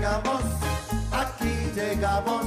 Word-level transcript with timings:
llegamos, 0.00 0.42
aquí 1.12 1.70
llegamos, 1.74 2.46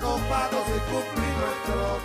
nuestro. 0.00 2.00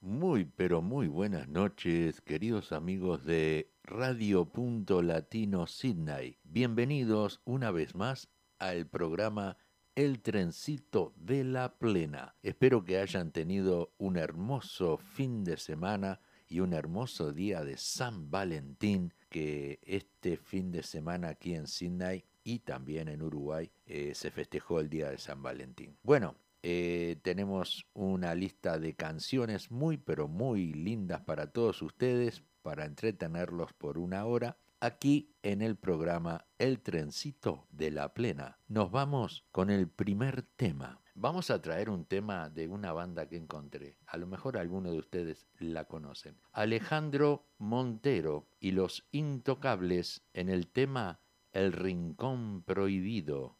Muy, 0.00 0.44
pero 0.44 0.82
muy 0.82 1.08
buenas 1.08 1.48
noches, 1.48 2.20
queridos 2.20 2.72
amigos 2.72 3.24
de 3.24 3.72
Radio 3.82 4.44
Punto 4.44 5.02
Latino 5.02 5.66
Sydney. 5.66 6.38
Bienvenidos 6.44 7.40
una 7.44 7.70
vez 7.70 7.94
más 7.94 8.28
al 8.58 8.86
programa 8.86 9.56
El 9.94 10.20
Trencito 10.20 11.14
de 11.16 11.44
la 11.44 11.78
Plena. 11.78 12.34
Espero 12.42 12.84
que 12.84 12.98
hayan 12.98 13.32
tenido 13.32 13.94
un 13.98 14.16
hermoso 14.16 14.98
fin 14.98 15.44
de 15.44 15.56
semana 15.56 16.20
y 16.48 16.60
un 16.60 16.74
hermoso 16.74 17.32
día 17.32 17.64
de 17.64 17.78
San 17.78 18.30
Valentín, 18.30 19.14
que 19.30 19.80
este 19.82 20.36
fin 20.36 20.70
de 20.70 20.82
semana 20.82 21.30
aquí 21.30 21.54
en 21.54 21.66
Sydney 21.66 22.24
y 22.44 22.60
también 22.60 23.08
en 23.08 23.22
Uruguay 23.22 23.70
eh, 23.86 24.14
se 24.14 24.30
festejó 24.30 24.80
el 24.80 24.88
día 24.88 25.10
de 25.10 25.18
San 25.18 25.42
Valentín. 25.42 25.96
Bueno, 26.02 26.36
eh, 26.62 27.18
tenemos 27.22 27.86
una 27.92 28.34
lista 28.34 28.78
de 28.78 28.94
canciones 28.94 29.70
muy 29.70 29.96
pero 29.96 30.28
muy 30.28 30.72
lindas 30.72 31.20
para 31.22 31.48
todos 31.48 31.82
ustedes, 31.82 32.44
para 32.62 32.84
entretenerlos 32.84 33.72
por 33.72 33.98
una 33.98 34.24
hora, 34.26 34.58
aquí 34.82 35.34
en 35.42 35.62
el 35.62 35.76
programa 35.76 36.46
El 36.58 36.80
Trencito 36.80 37.66
de 37.70 37.90
la 37.90 38.14
Plena. 38.14 38.58
Nos 38.68 38.90
vamos 38.90 39.44
con 39.50 39.70
el 39.70 39.88
primer 39.88 40.42
tema. 40.42 41.00
Vamos 41.14 41.50
a 41.50 41.60
traer 41.60 41.90
un 41.90 42.04
tema 42.04 42.48
de 42.48 42.68
una 42.68 42.92
banda 42.92 43.28
que 43.28 43.36
encontré. 43.36 43.98
A 44.06 44.16
lo 44.16 44.26
mejor 44.26 44.56
alguno 44.56 44.90
de 44.90 44.98
ustedes 44.98 45.46
la 45.58 45.84
conocen. 45.84 46.36
Alejandro 46.52 47.46
Montero 47.58 48.48
y 48.58 48.70
los 48.70 49.06
Intocables 49.12 50.22
en 50.32 50.48
el 50.48 50.68
tema 50.68 51.20
El 51.52 51.74
Rincón 51.74 52.62
Prohibido. 52.62 53.58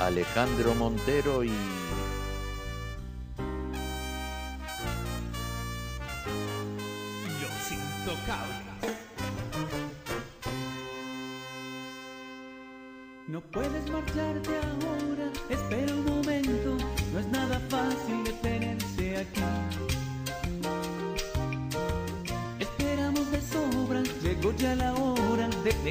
Alejandro 0.00 0.74
Montero 0.74 1.44
y 1.44 1.50
Los 7.42 7.72
Intocables. 7.72 8.96
No 13.26 13.42
puedes 13.42 13.90
marcharte 13.90 14.56
ahora, 14.56 15.30
espera 15.50 15.94
un 15.94 16.04
momento, 16.06 16.78
no 17.12 17.18
es 17.18 17.26
nada 17.26 17.60
fácil 17.68 18.24
detenerse 18.24 19.18
aquí. 19.18 19.42
Esperamos 22.58 23.30
de 23.30 23.40
sobra, 23.42 24.02
llegó 24.22 24.52
ya 24.52 24.74
la 24.74 24.92
hora 24.94 24.97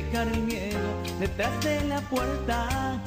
dejar 0.01 0.27
el 0.27 0.43
miedo 0.43 0.89
detrás 1.19 1.53
de 1.63 1.83
la 1.85 1.99
puerta. 2.01 3.01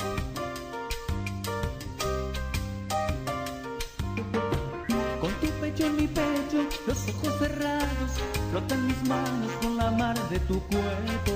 Con 5.20 5.32
tu 5.40 5.46
pecho 5.60 5.86
en 5.86 5.96
mi 5.96 6.08
pecho, 6.08 6.58
los 6.88 7.08
ojos 7.10 7.32
cerrados, 7.38 8.10
frotan 8.50 8.86
mis 8.88 9.02
manos 9.08 9.52
con 9.62 9.76
la 9.76 9.90
mar 9.92 10.18
de 10.30 10.40
tu 10.40 10.60
cuerpo. 10.72 11.34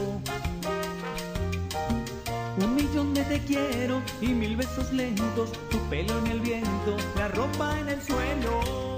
Un 2.65 2.75
millón 2.75 3.15
de 3.15 3.23
te 3.25 3.39
quiero 3.41 4.03
y 4.21 4.29
mil 4.29 4.57
besos 4.57 4.93
lentos, 4.93 5.53
tu 5.71 5.79
pelo 5.91 6.19
en 6.19 6.27
el 6.35 6.41
viento, 6.41 6.97
la 7.17 7.29
ropa 7.29 7.79
en 7.79 7.89
el 7.91 8.03
suelo. 8.03 8.97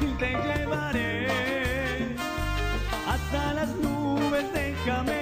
Y 0.00 0.08
te 0.18 0.30
llevaré 0.30 1.26
hasta 3.06 3.54
las 3.54 3.70
nubes, 3.76 4.44
déjame 4.52 5.17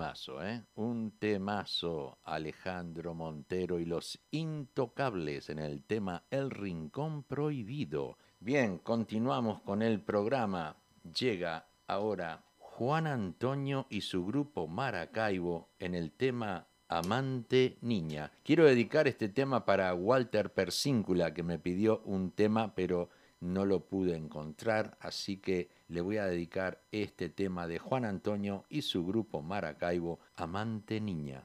temazo, 0.00 0.42
¿eh? 0.42 0.64
Un 0.76 1.18
temazo, 1.18 2.20
Alejandro 2.24 3.12
Montero 3.12 3.78
y 3.78 3.84
los 3.84 4.18
intocables 4.30 5.50
en 5.50 5.58
el 5.58 5.84
tema 5.84 6.24
El 6.30 6.50
Rincón 6.50 7.22
Prohibido. 7.22 8.16
Bien, 8.38 8.78
continuamos 8.78 9.60
con 9.60 9.82
el 9.82 10.00
programa. 10.00 10.74
Llega 11.18 11.66
ahora 11.86 12.42
Juan 12.56 13.06
Antonio 13.06 13.86
y 13.90 14.00
su 14.00 14.24
grupo 14.24 14.66
Maracaibo 14.66 15.68
en 15.78 15.94
el 15.94 16.12
tema 16.12 16.66
Amante 16.88 17.76
Niña. 17.82 18.32
Quiero 18.42 18.64
dedicar 18.64 19.06
este 19.06 19.28
tema 19.28 19.66
para 19.66 19.92
Walter 19.92 20.50
Persíncula, 20.54 21.34
que 21.34 21.42
me 21.42 21.58
pidió 21.58 22.00
un 22.06 22.30
tema, 22.30 22.74
pero 22.74 23.10
no 23.40 23.64
lo 23.64 23.86
pude 23.86 24.16
encontrar, 24.16 24.96
así 25.00 25.38
que 25.38 25.70
le 25.88 26.00
voy 26.00 26.18
a 26.18 26.26
dedicar 26.26 26.82
este 26.92 27.28
tema 27.28 27.66
de 27.66 27.78
Juan 27.78 28.04
Antonio 28.04 28.64
y 28.68 28.82
su 28.82 29.06
grupo 29.06 29.42
Maracaibo, 29.42 30.20
Amante 30.36 31.00
Niña. 31.00 31.44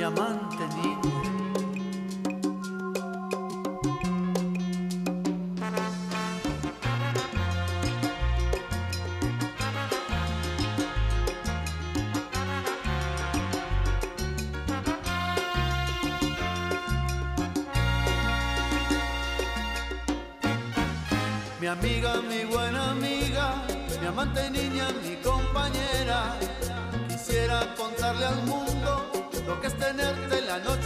mi 0.00 0.06
amante 0.06 0.66
niña. 0.76 1.29
Contarle 28.10 28.26
al 28.26 28.42
mundo 28.42 29.12
lo 29.46 29.60
que 29.60 29.68
es 29.68 29.78
tenerte 29.78 30.40
la 30.40 30.58
noche 30.58 30.79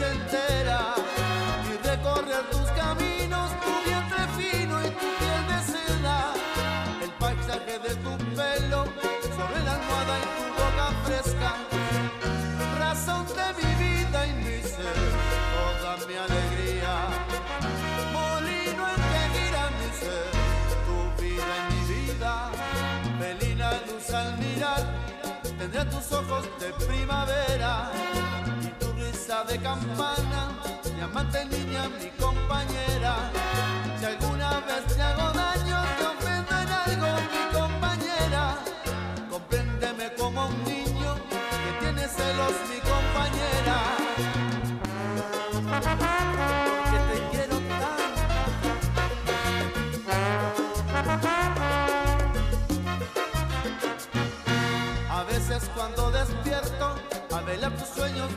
tendré 25.75 25.91
tus 25.91 26.13
ojos 26.13 26.49
de 26.61 26.73
primavera 26.87 27.91
y 28.63 28.69
tu 28.79 28.93
risa 28.93 29.45
de 29.45 29.59
campana, 29.59 30.53
mi 30.95 31.01
amante 31.01 31.45
niña, 31.47 31.89
mi 31.89 32.11
compañera. 32.23 33.31
Si 33.99 34.05
alguna 34.05 34.61
vez 34.61 34.85
te 34.95 35.03
hago 35.03 35.33
daño, 35.33 35.83
te 35.99 36.07
ofendo 36.07 36.55
en 36.63 36.69
algo, 36.69 37.17
mi 37.33 37.59
compañera. 37.59 38.59
Compréndeme 39.29 40.15
como 40.15 40.47
un 40.47 40.65
niño 40.65 41.17
que 41.29 41.85
tiene 41.85 42.09
celos, 42.09 42.53
mi 42.71 42.84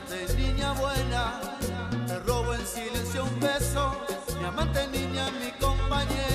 de 0.08 0.34
niña 0.34 0.72
buena, 0.72 1.40
te 2.06 2.18
robo 2.20 2.54
en 2.54 2.66
silencio 2.66 3.24
un 3.24 3.40
beso, 3.40 3.96
mi 4.38 4.44
amante 4.44 4.86
niña, 4.88 5.30
mi 5.40 5.50
compañera. 5.58 6.27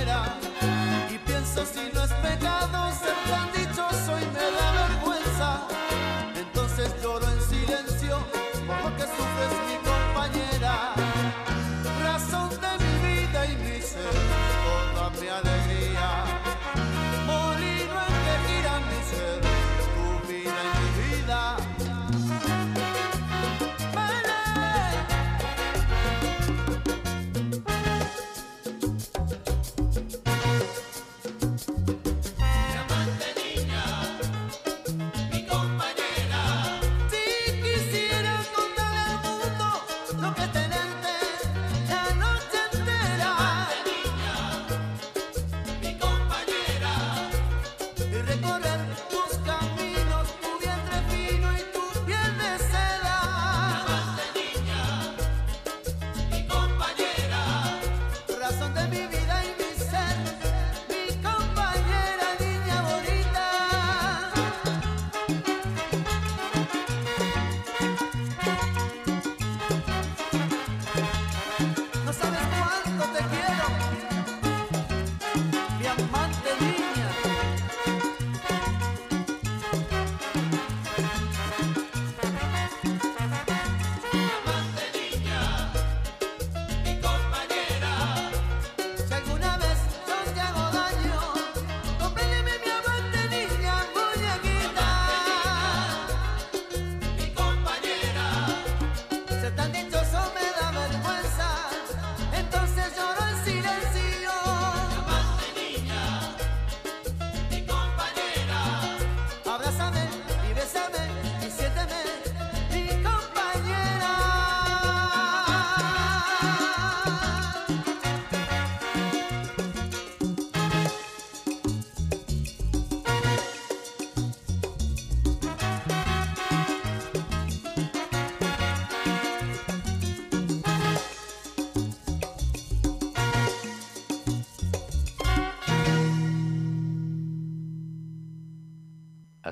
enamorado. 48.44 48.73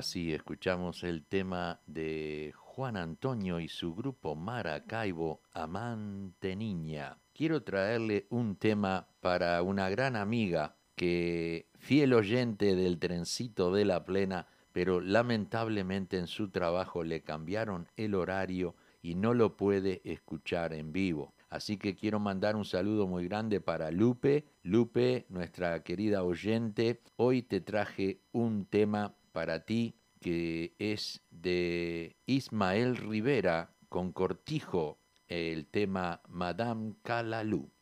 Así 0.02 0.32
escuchamos 0.32 1.04
el 1.04 1.24
tema 1.24 1.80
de 1.86 2.52
Juan 2.56 2.96
Antonio 2.96 3.60
y 3.60 3.68
su 3.68 3.94
grupo 3.94 4.34
Maracaibo, 4.34 5.42
Amante 5.52 6.56
Niña. 6.56 7.18
Quiero 7.32 7.62
traerle 7.62 8.26
un 8.30 8.56
tema 8.56 9.06
para 9.20 9.62
una 9.62 9.88
gran 9.90 10.16
amiga 10.16 10.74
que, 10.96 11.68
fiel 11.78 12.14
oyente 12.14 12.74
del 12.74 12.98
trencito 12.98 13.72
de 13.72 13.84
la 13.84 14.04
plena, 14.04 14.48
pero 14.72 15.00
lamentablemente 15.00 16.18
en 16.18 16.26
su 16.26 16.50
trabajo 16.50 17.04
le 17.04 17.22
cambiaron 17.22 17.86
el 17.96 18.16
horario 18.16 18.74
y 19.02 19.14
no 19.14 19.34
lo 19.34 19.56
puede 19.56 20.00
escuchar 20.02 20.72
en 20.72 20.92
vivo. 20.92 21.32
Así 21.48 21.76
que 21.76 21.94
quiero 21.94 22.18
mandar 22.18 22.56
un 22.56 22.64
saludo 22.64 23.06
muy 23.06 23.28
grande 23.28 23.60
para 23.60 23.92
Lupe. 23.92 24.46
Lupe, 24.64 25.26
nuestra 25.28 25.84
querida 25.84 26.24
oyente, 26.24 27.00
hoy 27.14 27.42
te 27.42 27.60
traje 27.60 28.20
un 28.32 28.64
tema 28.64 29.14
para 29.32 29.64
ti 29.64 29.98
que 30.20 30.74
es 30.78 31.20
de 31.30 32.16
Ismael 32.26 32.96
Rivera 32.96 33.74
con 33.88 34.12
Cortijo, 34.12 35.00
el 35.26 35.66
tema 35.66 36.22
Madame 36.28 36.94
Calalú. 37.02 37.72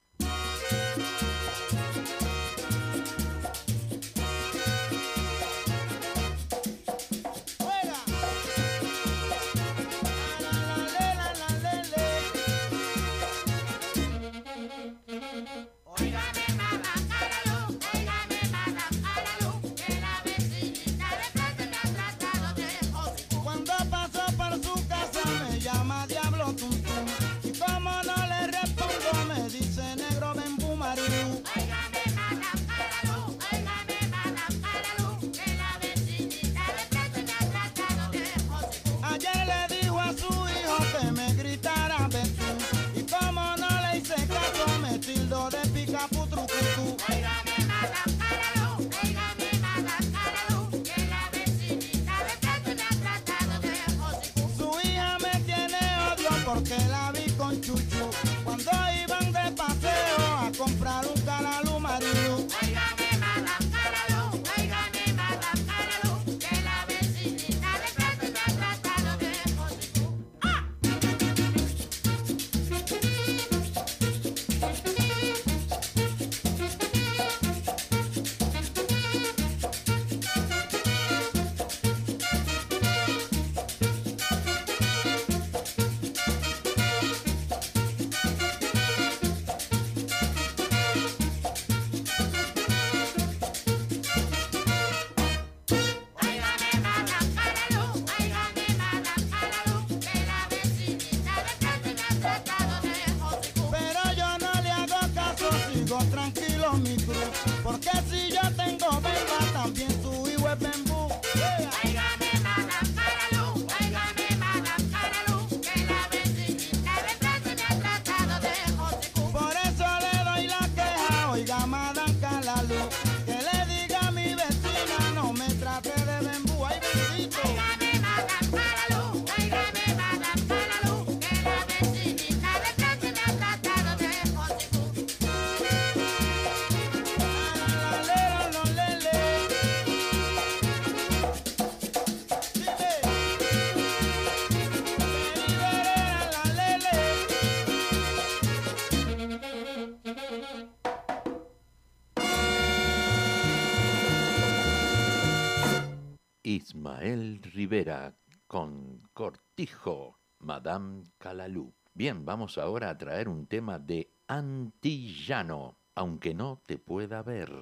Con 158.48 158.98
Cortijo, 159.12 160.18
Madame 160.40 161.04
Calalú. 161.18 161.72
Bien, 161.94 162.24
vamos 162.24 162.58
ahora 162.58 162.90
a 162.90 162.98
traer 162.98 163.28
un 163.28 163.46
tema 163.46 163.78
de 163.78 164.10
Antillano, 164.26 165.78
aunque 165.94 166.34
no 166.34 166.60
te 166.66 166.76
pueda 166.76 167.22
ver. 167.22 167.52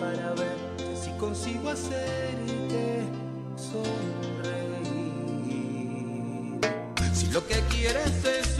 Para 0.00 0.32
ver 0.34 0.56
si 0.94 1.10
consigo 1.18 1.70
hacerte 1.70 3.04
sonreír. 3.56 3.80
Si 7.12 7.26
lo 7.28 7.46
que 7.46 7.60
quieres 7.70 8.24
es 8.24 8.55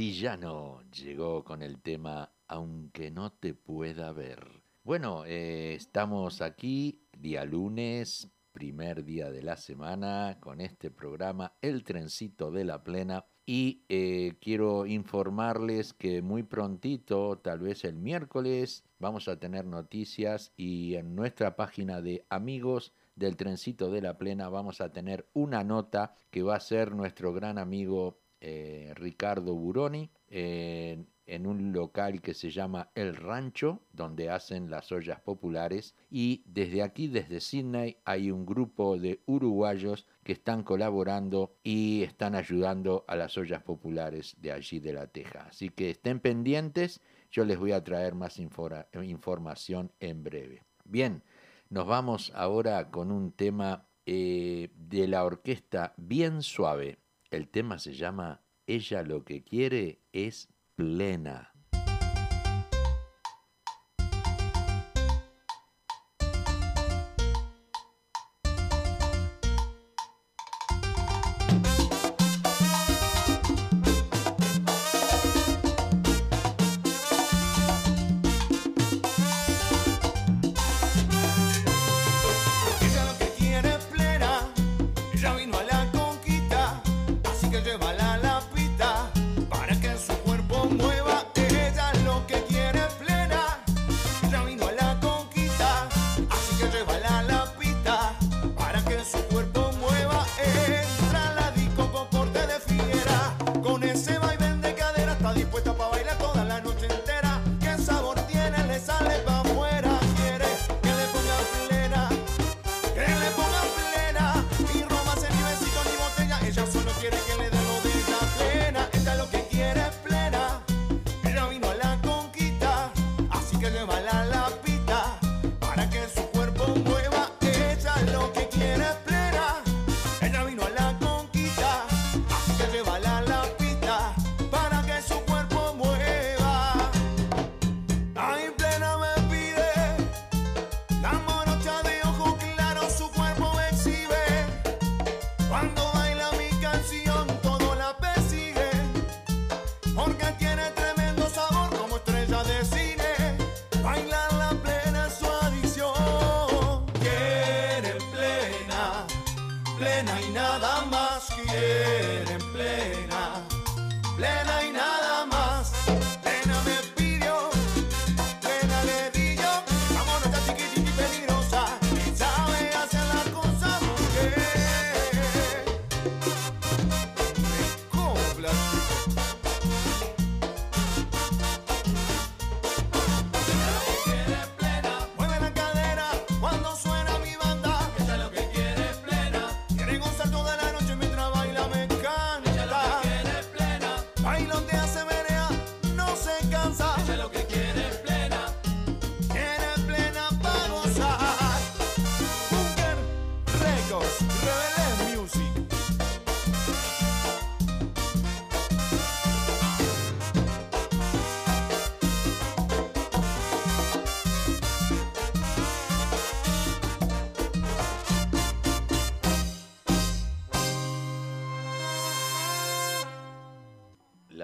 Antillano 0.00 0.80
llegó 0.90 1.44
con 1.44 1.60
el 1.60 1.82
tema 1.82 2.32
Aunque 2.48 3.10
no 3.10 3.32
te 3.32 3.52
pueda 3.52 4.12
ver. 4.12 4.62
Bueno, 4.82 5.26
eh, 5.26 5.74
estamos 5.74 6.40
aquí 6.40 7.02
día 7.18 7.44
lunes, 7.44 8.30
primer 8.50 9.04
día 9.04 9.30
de 9.30 9.42
la 9.42 9.58
semana, 9.58 10.38
con 10.40 10.62
este 10.62 10.90
programa 10.90 11.52
El 11.60 11.84
Trencito 11.84 12.50
de 12.50 12.64
la 12.64 12.82
Plena. 12.82 13.26
Y 13.44 13.84
eh, 13.90 14.38
quiero 14.40 14.86
informarles 14.86 15.92
que 15.92 16.22
muy 16.22 16.44
prontito, 16.44 17.36
tal 17.36 17.58
vez 17.58 17.84
el 17.84 17.98
miércoles, 17.98 18.84
vamos 18.98 19.28
a 19.28 19.38
tener 19.38 19.66
noticias 19.66 20.54
y 20.56 20.94
en 20.94 21.14
nuestra 21.14 21.56
página 21.56 22.00
de 22.00 22.24
amigos 22.30 22.94
del 23.16 23.36
trencito 23.36 23.90
de 23.90 24.00
la 24.00 24.16
plena 24.16 24.48
vamos 24.48 24.80
a 24.80 24.92
tener 24.92 25.28
una 25.34 25.62
nota 25.62 26.14
que 26.30 26.42
va 26.42 26.56
a 26.56 26.60
ser 26.60 26.94
nuestro 26.94 27.34
gran 27.34 27.58
amigo 27.58 28.19
eh, 28.40 28.92
Ricardo 28.96 29.54
Buroni 29.54 30.10
en 31.30 31.46
un 31.46 31.72
local 31.72 32.20
que 32.20 32.34
se 32.34 32.50
llama 32.50 32.90
El 32.94 33.14
Rancho, 33.14 33.82
donde 33.92 34.30
hacen 34.30 34.68
las 34.68 34.90
ollas 34.90 35.20
populares. 35.20 35.94
Y 36.10 36.42
desde 36.44 36.82
aquí, 36.82 37.06
desde 37.06 37.40
Sydney, 37.40 37.98
hay 38.04 38.32
un 38.32 38.44
grupo 38.44 38.98
de 38.98 39.20
uruguayos 39.26 40.06
que 40.24 40.32
están 40.32 40.64
colaborando 40.64 41.54
y 41.62 42.02
están 42.02 42.34
ayudando 42.34 43.04
a 43.06 43.14
las 43.14 43.38
ollas 43.38 43.62
populares 43.62 44.36
de 44.40 44.50
allí 44.50 44.80
de 44.80 44.92
la 44.92 45.06
Teja. 45.06 45.46
Así 45.48 45.68
que 45.68 45.90
estén 45.90 46.18
pendientes, 46.18 47.00
yo 47.30 47.44
les 47.44 47.58
voy 47.58 47.72
a 47.72 47.84
traer 47.84 48.16
más 48.16 48.40
información 48.40 49.92
en 50.00 50.24
breve. 50.24 50.64
Bien, 50.84 51.22
nos 51.68 51.86
vamos 51.86 52.32
ahora 52.34 52.90
con 52.90 53.12
un 53.12 53.30
tema 53.30 53.86
eh, 54.04 54.70
de 54.74 55.06
la 55.06 55.24
orquesta 55.24 55.94
bien 55.96 56.42
suave. 56.42 56.98
El 57.30 57.48
tema 57.48 57.78
se 57.78 57.94
llama 57.94 58.42
Ella 58.66 59.02
lo 59.02 59.24
que 59.24 59.44
quiere 59.44 60.02
es 60.12 60.48
plena. 60.74 61.54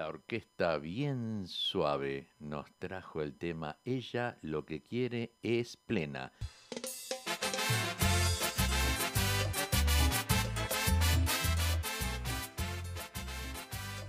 Orquesta 0.07 0.77
bien 0.77 1.43
suave 1.47 2.29
nos 2.39 2.71
trajo 2.79 3.21
el 3.21 3.37
tema 3.37 3.77
Ella 3.83 4.37
lo 4.41 4.65
que 4.65 4.81
quiere 4.81 5.33
es 5.41 5.77
plena. 5.77 6.31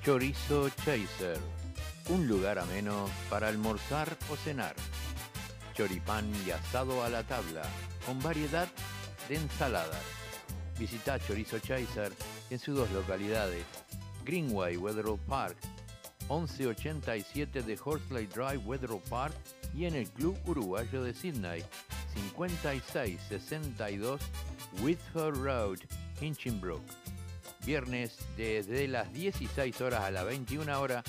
Chorizo 0.02 0.70
Chaser, 0.70 1.38
un 2.08 2.26
lugar 2.28 2.58
ameno 2.58 3.08
para 3.28 3.48
almorzar 3.48 4.16
o 4.30 4.36
cenar. 4.36 4.74
Choripán 5.74 6.32
y 6.46 6.50
asado 6.50 7.04
a 7.04 7.08
la 7.08 7.24
tabla, 7.24 7.62
con 8.06 8.18
variedad 8.20 8.68
de 9.28 9.36
ensaladas. 9.36 10.02
Visita 10.78 11.18
Chorizo 11.18 11.58
Chaser 11.58 12.12
en 12.50 12.58
sus 12.58 12.76
dos 12.76 12.90
localidades, 12.92 13.64
Greenway 14.24 14.76
Weatherall 14.76 15.18
Park 15.28 15.58
1187 16.28 17.62
de 17.62 17.78
Horsley 17.82 18.26
Drive, 18.26 18.58
Weatherall 18.58 19.00
Park 19.08 19.34
y 19.74 19.86
en 19.86 19.94
el 19.94 20.08
Club 20.10 20.38
Uruguayo 20.46 21.02
de 21.02 21.14
Sydney, 21.14 21.64
5662 22.14 24.20
Whitford 24.82 25.36
Road, 25.36 25.78
Hinchinbrook. 26.20 26.82
Viernes 27.64 28.18
desde 28.36 28.88
las 28.88 29.12
16 29.12 29.80
horas 29.80 30.02
a 30.02 30.10
las 30.10 30.24
21 30.24 30.80
horas, 30.80 31.04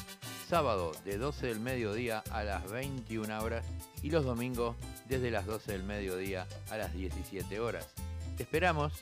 sábado 0.48 0.92
de 1.06 1.18
12 1.18 1.48
del 1.48 1.60
mediodía 1.60 2.24
a 2.32 2.44
las 2.44 2.70
21 2.70 3.42
horas 3.42 3.66
y 4.02 4.10
los 4.10 4.26
domingos 4.26 4.76
desde 5.08 5.32
las 5.32 5.46
12 5.46 5.72
del 5.72 5.84
mediodía 5.84 6.48
a 6.72 6.78
las 6.78 6.94
17 6.94 7.60
horas. 7.60 7.88
Te 8.36 8.44
esperamos 8.44 8.94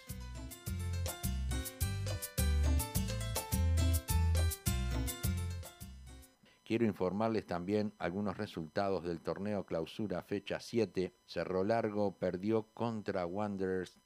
Quiero 6.68 6.84
informarles 6.84 7.46
también 7.46 7.94
algunos 7.98 8.36
resultados 8.36 9.06
del 9.06 9.22
torneo 9.22 9.66
clausura 9.66 10.22
fecha 10.22 10.60
7. 10.60 11.14
Cerro 11.26 11.64
Largo 11.64 12.18
perdió 12.18 12.64
contra 12.74 13.26
Wanderers 13.26 13.98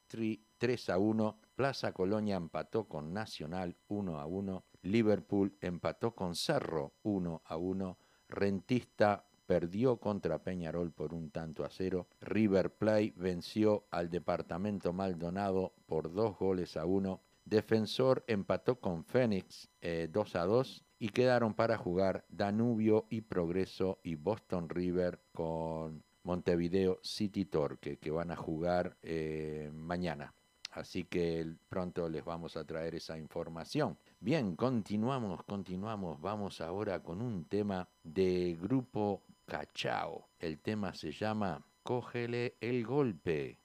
3 0.60 0.90
a 0.92 1.00
1. 1.00 1.40
Plaza 1.56 1.92
Colonia 1.92 2.36
empató 2.36 2.88
con 2.88 3.14
Nacional 3.14 3.76
1 3.88 4.20
a 4.20 4.28
1. 4.28 4.64
Liverpool 4.84 5.58
empató 5.60 6.14
con 6.14 6.36
Cerro 6.36 6.94
1 7.02 7.42
a 7.46 7.58
1. 7.58 7.98
Rentista 8.30 9.26
perdió 9.48 9.98
contra 9.98 10.44
Peñarol 10.44 10.92
por 10.92 11.16
un 11.16 11.32
tanto 11.32 11.66
a 11.66 11.70
cero. 11.72 12.10
River 12.20 12.76
Plate 12.76 13.16
venció 13.16 13.88
al 13.90 14.12
Departamento 14.12 14.94
Maldonado 14.94 15.74
por 15.88 16.14
dos 16.14 16.38
goles 16.38 16.78
a 16.78 16.86
uno. 16.86 17.24
Defensor 17.44 18.24
empató 18.28 18.80
con 18.80 19.04
Fénix 19.04 19.68
2 19.82 20.36
eh, 20.36 20.38
a 20.38 20.46
2 20.46 20.86
y 21.02 21.10
quedaron 21.10 21.56
para 21.56 21.78
jugar 21.78 22.26
Danubio 22.30 23.08
y 23.10 23.22
Progreso 23.22 23.98
y 24.04 24.14
Boston 24.14 24.70
River 24.70 25.20
con 25.34 26.04
Montevideo 26.22 27.00
City 27.02 27.46
Torque 27.46 27.98
que 27.98 28.12
van 28.12 28.30
a 28.30 28.36
jugar 28.36 28.98
eh, 29.02 29.72
mañana. 29.74 30.32
Así 30.70 31.06
que 31.06 31.56
pronto 31.68 32.08
les 32.08 32.24
vamos 32.24 32.56
a 32.56 32.66
traer 32.66 32.94
esa 32.94 33.18
información. 33.18 33.98
Bien, 34.20 34.56
continuamos, 34.56 35.44
continuamos. 35.44 36.22
Vamos 36.22 36.62
ahora 36.62 37.02
con 37.02 37.20
un 37.20 37.46
tema 37.46 37.90
de 38.04 38.56
grupo 38.62 39.24
Cachao. 39.48 40.28
El 40.40 40.60
tema 40.60 40.94
se 40.94 41.12
llama 41.12 41.66
Cógele 41.82 42.58
el 42.62 42.86
golpe. 42.86 43.58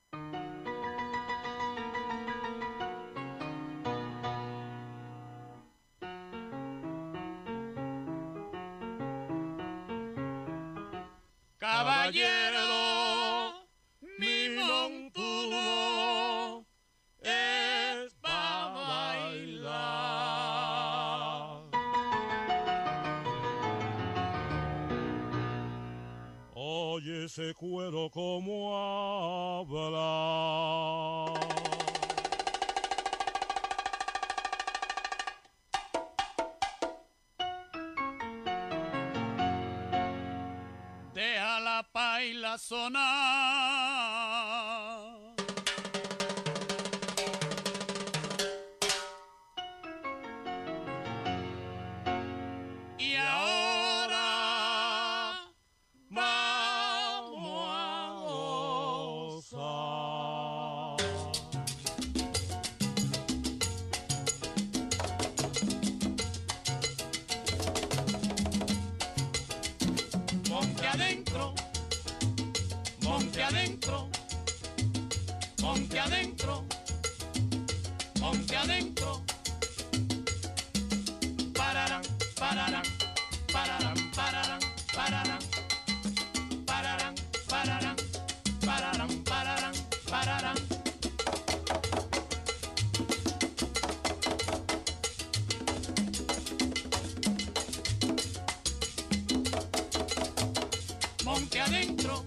Ponte 101.56 101.70
adentro, 101.70 102.24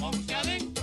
ponte 0.00 0.34
adentro. 0.34 0.77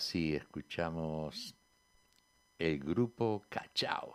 Así 0.00 0.34
escuchamos 0.34 1.54
el 2.58 2.78
grupo 2.78 3.44
Cachao 3.50 4.14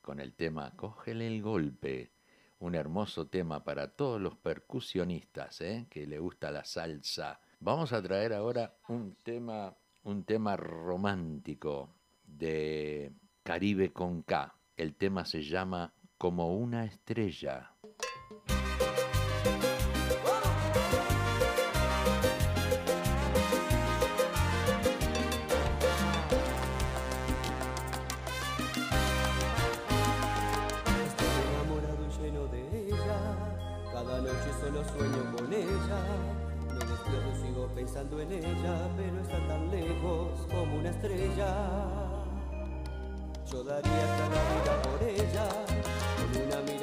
con 0.00 0.20
el 0.20 0.34
tema 0.34 0.70
Cógele 0.76 1.26
el 1.26 1.42
golpe, 1.42 2.12
un 2.60 2.76
hermoso 2.76 3.26
tema 3.26 3.64
para 3.64 3.88
todos 3.88 4.20
los 4.20 4.36
percusionistas 4.36 5.62
¿eh? 5.62 5.88
que 5.90 6.06
le 6.06 6.20
gusta 6.20 6.52
la 6.52 6.64
salsa. 6.64 7.40
Vamos 7.58 7.92
a 7.92 8.00
traer 8.00 8.32
ahora 8.32 8.76
un 8.86 9.16
tema, 9.16 9.76
un 10.04 10.22
tema 10.22 10.56
romántico 10.56 11.92
de 12.22 13.10
Caribe 13.42 13.92
con 13.92 14.22
K. 14.22 14.54
El 14.76 14.94
tema 14.94 15.24
se 15.24 15.42
llama 15.42 15.92
Como 16.18 16.54
una 16.56 16.84
estrella. 16.84 17.74
Pensando 38.10 38.20
en 38.20 38.32
ella, 38.32 38.76
pero 38.96 39.20
está 39.20 39.38
tan 39.46 39.70
lejos 39.70 40.46
como 40.50 40.76
una 40.78 40.90
estrella. 40.90 41.54
Yo 43.50 43.64
daría 43.64 44.06
cada 44.18 44.40
vida 44.50 44.82
por 44.82 45.02
ella, 45.08 45.48
con 46.16 46.30
una 46.42 46.60
mirada 46.62 46.79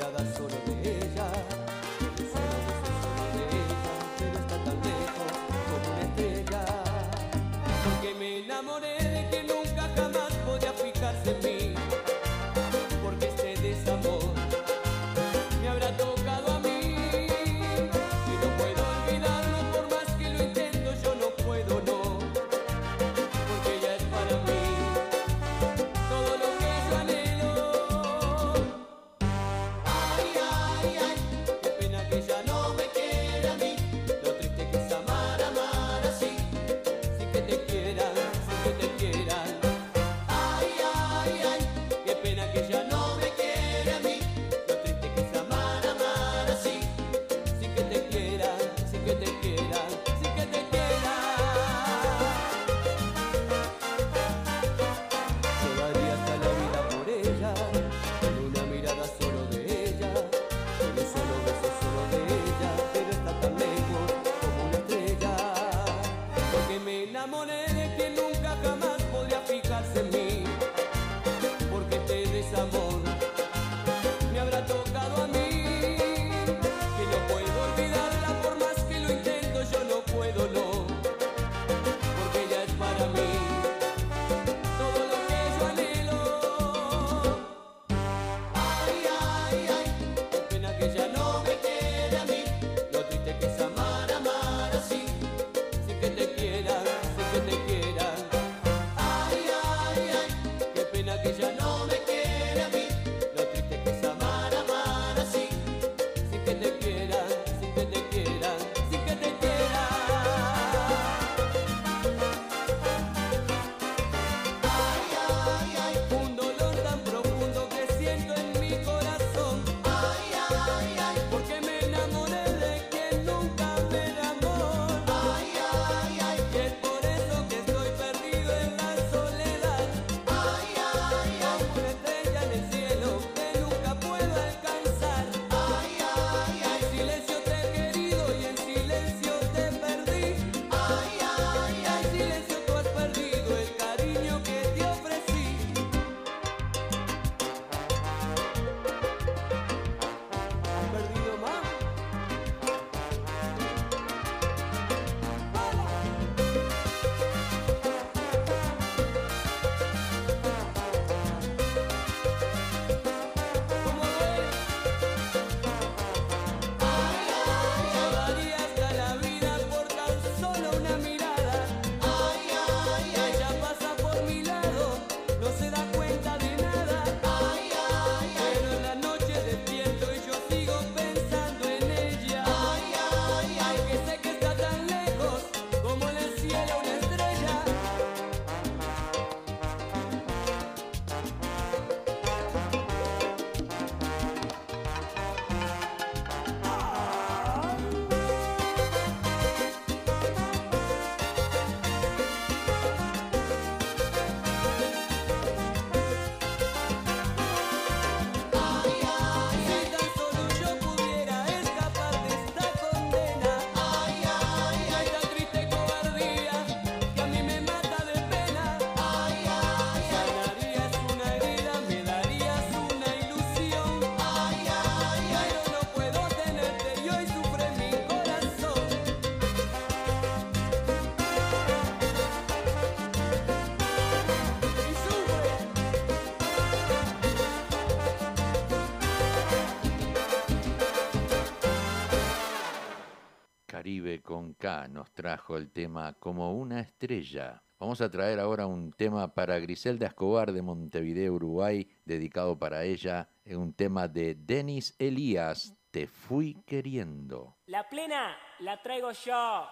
con 244.27 244.55
K 244.55 244.89
nos 244.89 245.09
trajo 245.13 245.55
el 245.55 245.71
tema 245.71 246.11
como 246.19 246.51
una 246.51 246.81
estrella. 246.81 247.63
Vamos 247.79 248.01
a 248.01 248.11
traer 248.11 248.41
ahora 248.41 248.67
un 248.67 248.91
tema 248.91 249.33
para 249.33 249.57
Griselda 249.57 250.07
Escobar 250.07 250.51
de 250.51 250.61
Montevideo, 250.61 251.35
Uruguay, 251.35 251.89
dedicado 252.03 252.59
para 252.59 252.83
ella, 252.83 253.29
un 253.45 253.71
tema 253.71 254.09
de 254.09 254.35
Denis 254.35 254.93
Elías, 254.99 255.73
Te 255.91 256.07
fui 256.07 256.61
queriendo. 256.65 257.55
La 257.67 257.87
plena 257.87 258.35
la 258.59 258.81
traigo 258.81 259.13
yo. 259.13 259.65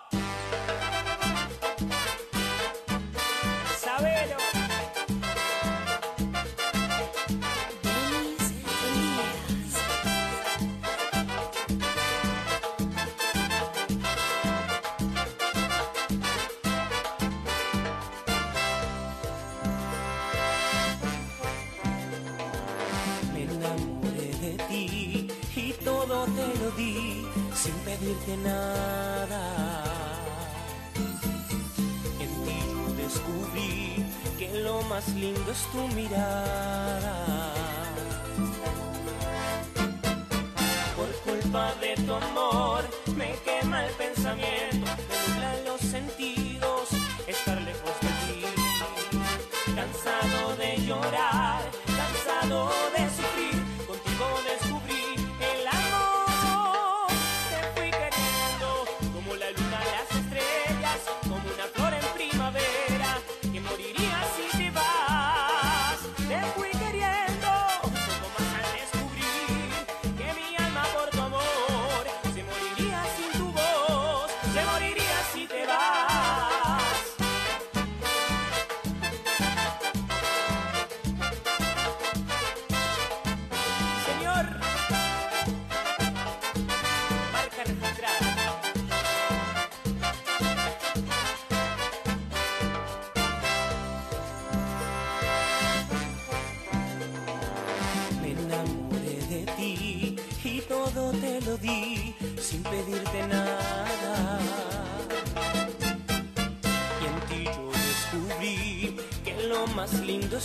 Sabelo. 3.75 4.54
Sin 26.75 27.73
pedirte 27.85 28.37
nada. 28.37 29.83
En 32.19 32.29
ti 32.43 32.57
yo 32.69 32.93
descubrí 32.95 34.05
que 34.37 34.59
lo 34.59 34.81
más 34.83 35.07
lindo 35.09 35.51
es 35.51 35.61
tu 35.71 35.87
mirada. 35.95 37.53
Por 40.97 41.11
culpa 41.33 41.73
de 41.79 41.95
tu 42.03 42.13
amor 42.13 42.83
me 43.15 43.35
quema 43.45 43.85
el 43.85 43.93
pensamiento, 43.93 44.85
me 45.09 45.33
nublan 45.33 45.65
los 45.65 45.81
sentidos, 45.81 46.34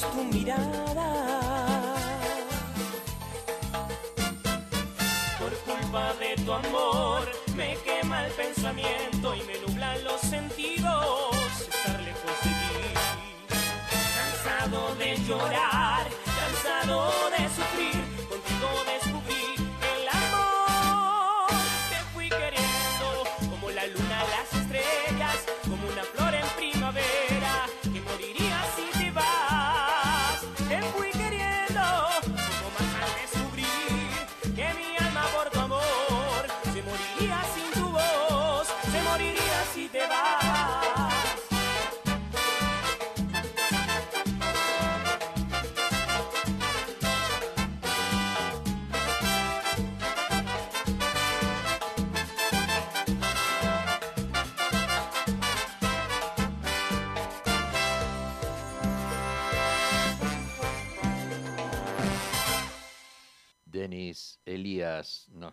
tu 0.01 0.25
mirada. 0.33 0.80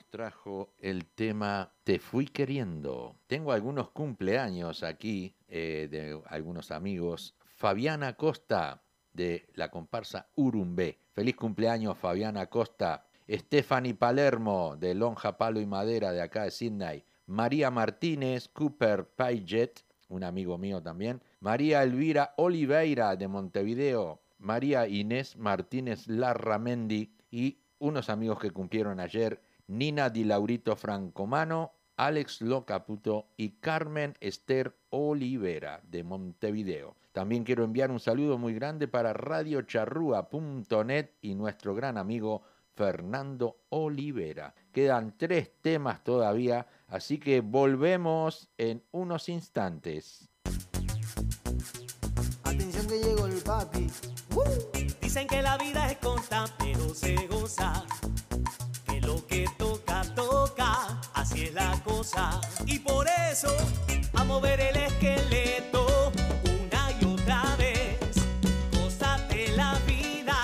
Trajo 0.10 0.74
el 0.80 1.06
tema 1.06 1.74
Te 1.84 2.00
fui 2.00 2.26
queriendo. 2.26 3.16
Tengo 3.28 3.52
algunos 3.52 3.90
cumpleaños 3.90 4.84
aquí 4.84 5.36
eh, 5.48 5.88
de 5.90 6.22
algunos 6.28 6.72
amigos. 6.72 7.36
Fabiana 7.46 8.14
Costa 8.14 8.84
de 9.14 9.48
la 9.54 9.70
comparsa 9.70 10.30
Urumbé. 10.36 11.00
Feliz 11.14 11.36
cumpleaños 11.36 11.98
Fabiana 11.98 12.48
Costa. 12.48 13.06
Stephanie 13.30 13.94
Palermo 13.94 14.78
de 14.78 14.96
Lonja 14.96 15.38
Palo 15.38 15.60
y 15.60 15.66
Madera 15.66 16.12
de 16.12 16.22
acá 16.22 16.44
de 16.44 16.52
Sydney. 16.52 17.04
María 17.26 17.70
Martínez, 17.70 18.48
Cooper 18.48 19.06
Paget, 19.10 19.82
un 20.08 20.24
amigo 20.24 20.58
mío 20.58 20.82
también. 20.82 21.22
María 21.42 21.84
Elvira 21.84 22.34
Oliveira 22.38 23.16
de 23.18 23.28
Montevideo. 23.28 24.22
María 24.40 24.88
Inés 24.88 25.36
Martínez 25.36 26.08
Larramendi 26.08 27.12
y 27.30 27.60
unos 27.80 28.10
amigos 28.10 28.40
que 28.40 28.52
cumplieron 28.52 29.00
ayer, 29.00 29.42
Nina 29.68 30.10
Di 30.10 30.24
Laurito 30.24 30.76
Francomano, 30.76 31.74
Alex 31.98 32.42
Locaputo 32.42 33.28
y 33.38 33.60
Carmen 33.60 34.16
Esther 34.20 34.76
Olivera 34.90 35.82
de 35.84 36.04
Montevideo. 36.04 36.96
También 37.12 37.44
quiero 37.44 37.64
enviar 37.64 37.92
un 37.92 38.00
saludo 38.00 38.38
muy 38.38 38.54
grande 38.54 38.88
para 38.88 39.14
radiocharrúa.net 39.14 41.10
y 41.22 41.36
nuestro 41.36 41.74
gran 41.74 41.98
amigo 41.98 42.44
Fernando 42.76 43.58
Olivera. 43.70 44.54
Quedan 44.72 45.18
tres 45.18 45.52
temas 45.62 46.04
todavía, 46.04 46.68
así 46.88 47.18
que 47.18 47.42
volvemos 47.42 48.50
en 48.58 48.84
unos 48.92 49.30
instantes. 49.30 50.30
Atención 52.44 52.88
que 52.88 53.00
llegó 53.00 53.26
el 53.26 53.42
papi. 53.42 53.88
Dicen 55.02 55.28
que 55.28 55.42
la 55.42 55.58
vida 55.58 55.90
es 55.90 55.98
corta, 55.98 56.46
pero 56.60 56.94
se 56.94 57.16
goza. 57.28 57.84
Lo 59.08 59.26
que 59.26 59.46
toca, 59.58 60.04
toca. 60.16 61.00
Así 61.14 61.46
es 61.46 61.54
la 61.54 61.82
cosa. 61.86 62.42
Y 62.66 62.78
por 62.80 63.08
eso, 63.32 63.48
a 64.14 64.26
mover 64.26 64.60
el 64.60 64.76
esqueleto 64.76 66.12
una 66.44 66.92
y 67.00 67.06
otra 67.06 67.56
vez. 67.58 68.00
Gózate 68.74 69.56
la 69.56 69.80
vida, 69.88 70.38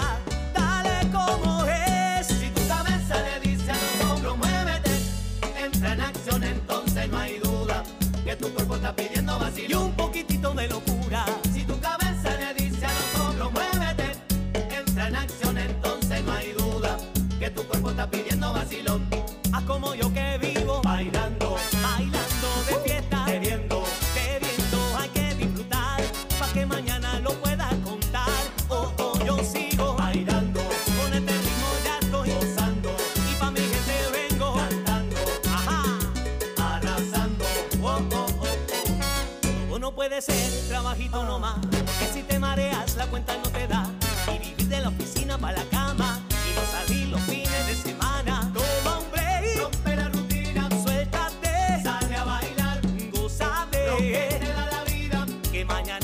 dale 0.54 1.12
como 1.12 1.66
es. 1.66 2.26
Si 2.26 2.50
tu 2.52 2.66
cabeza 2.66 3.16
le 3.22 3.50
dice 3.50 3.70
a 3.70 3.76
los 3.76 4.12
hombros, 4.12 4.38
muévete. 4.38 4.92
Entra 5.62 5.92
en 5.96 6.02
acción, 6.02 6.42
entonces 6.46 7.10
no 7.10 7.18
hay 7.18 7.40
duda. 7.40 7.84
Que 8.24 8.38
tu 8.38 8.48
cuerpo 8.54 8.78
está 8.78 8.96
pidiendo 8.96 9.38
vacío. 9.40 9.68
Y 9.68 9.74
un 9.74 9.92
poquitito 9.92 10.54
de 10.54 10.70
locura. 10.70 11.03
abajito 40.84 41.24
nomás, 41.24 41.56
porque 41.72 42.08
si 42.14 42.24
te 42.24 42.38
mareas 42.40 42.98
la 42.98 43.08
cuenta 43.08 43.38
no 43.38 43.50
te 43.50 43.68
da. 43.68 43.90
Y 44.28 44.38
vivir 44.38 44.68
de 44.68 44.82
la 44.82 44.90
oficina 44.90 45.38
para 45.38 45.60
la 45.60 45.70
cama. 45.70 46.20
Y 46.30 46.56
no 46.56 46.66
salir 46.66 47.08
los 47.08 47.22
fines 47.22 47.68
de 47.68 47.76
semana. 47.76 48.52
Toma 48.54 49.00
un 49.00 49.12
break, 49.12 49.62
rompe 49.62 49.96
la 49.96 50.10
rutina, 50.10 50.70
suéltate, 50.84 51.84
sale 51.84 52.16
a 52.16 52.24
bailar, 52.26 52.82
goza 53.14 53.66
de 53.72 54.40
la 54.72 54.84
vida 54.84 55.26
que 55.52 55.64
mañana 55.64 56.03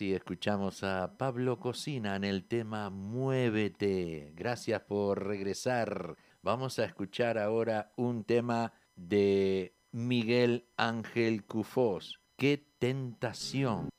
Así 0.00 0.14
escuchamos 0.14 0.82
a 0.82 1.18
Pablo 1.18 1.60
Cocina 1.60 2.16
en 2.16 2.24
el 2.24 2.44
tema 2.48 2.88
Muévete. 2.88 4.32
Gracias 4.34 4.80
por 4.80 5.26
regresar. 5.26 6.16
Vamos 6.40 6.78
a 6.78 6.86
escuchar 6.86 7.36
ahora 7.36 7.92
un 7.96 8.24
tema 8.24 8.72
de 8.96 9.76
Miguel 9.92 10.64
Ángel 10.78 11.44
Cufós. 11.44 12.18
¡Qué 12.38 12.66
tentación! 12.78 13.90